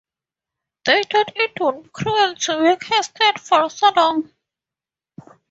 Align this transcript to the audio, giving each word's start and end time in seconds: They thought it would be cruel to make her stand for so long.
They 0.85 1.03
thought 1.03 1.33
it 1.37 1.51
would 1.59 1.83
be 1.83 1.89
cruel 1.93 2.33
to 2.33 2.59
make 2.63 2.85
her 2.85 3.03
stand 3.03 3.39
for 3.39 3.69
so 3.69 3.91
long. 3.95 4.31